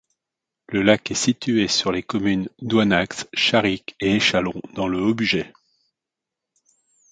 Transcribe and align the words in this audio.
Le 0.67 0.81
lac 0.81 1.11
est 1.11 1.13
situé 1.13 1.67
sur 1.67 1.91
les 1.91 2.01
communes 2.01 2.49
d'Oyonnax, 2.63 3.27
Charix 3.35 3.85
et 3.99 4.15
Échallon, 4.15 4.59
dans 4.73 4.87
le 4.87 4.97
Haut-Bugey. 4.99 5.53